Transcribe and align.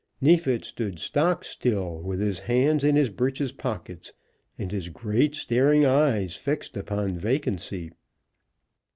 Neefit 0.19 0.65
stood 0.65 0.97
stock 0.97 1.45
still, 1.45 1.99
with 2.01 2.19
his 2.19 2.39
hands 2.39 2.83
in 2.83 2.95
his 2.95 3.11
breeches 3.11 3.51
pockets, 3.51 4.13
and 4.57 4.71
his 4.71 4.89
great 4.89 5.35
staring 5.35 5.85
eyes 5.85 6.35
fixed 6.35 6.75
upon 6.75 7.15
vacancy. 7.15 7.91